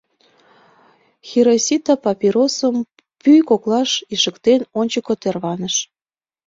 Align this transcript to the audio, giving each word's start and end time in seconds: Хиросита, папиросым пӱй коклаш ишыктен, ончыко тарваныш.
Хиросита, 1.27 1.93
папиросым 2.03 2.75
пӱй 3.21 3.39
коклаш 3.49 3.91
ишыктен, 4.13 4.61
ончыко 4.79 5.13
тарваныш. 5.21 5.75